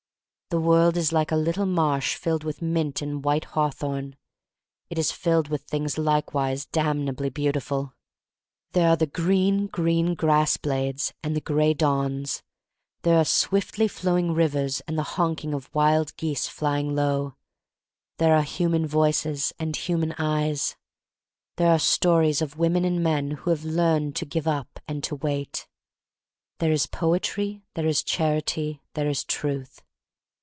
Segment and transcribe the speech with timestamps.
[0.53, 4.17] The world is like a little marsh filled with mint and white hawthorn.
[4.89, 7.93] It is filled with things likewise damnably beautiful.
[8.73, 12.43] There are the green, green grass blades and the gray dawns;
[13.03, 17.37] there are swiftly flowing rivers and the honk ing of wild geese, flying low;
[18.17, 20.75] there are human voices and human eyes;
[21.55, 25.15] there are stories of women and men who have learned to give up and to
[25.15, 25.65] wait;
[26.57, 29.81] there is poetry; there is Charity; there is Truth.